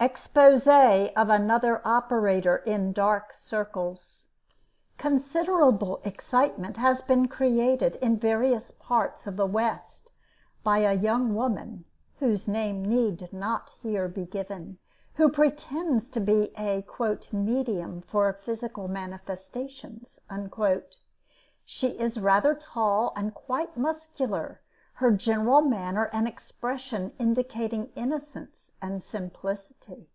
[0.00, 4.26] EXPOSÉ OF ANOTHER OPERATOR IN DARK CIRCLES.
[4.98, 10.08] Considerable excitement has been created in various parts of the West
[10.64, 11.84] by a young woman,
[12.18, 14.76] whose name need not here be given,
[15.14, 16.84] who pretends to be a
[17.30, 20.18] "medium for physical manifestations."
[21.64, 24.58] She is rather tall and quite muscular,
[24.96, 30.06] her general manner and expression indicating innocence and simplicity.